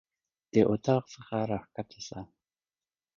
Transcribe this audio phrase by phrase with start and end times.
[0.53, 2.19] د اطاق څخه راکښته سه.